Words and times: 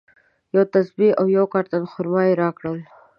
یوه 0.55 0.65
تسبیج 0.73 1.11
او 1.19 1.25
یو 1.37 1.45
کارټن 1.53 1.83
خرما 1.91 2.21
یې 2.29 2.37
راکړل. 2.43 2.77